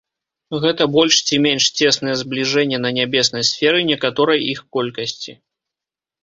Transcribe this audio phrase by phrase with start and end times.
[0.61, 5.31] Гэта больш ці менш цеснае збліжэнне на нябеснай сферы некаторай іх колькасці.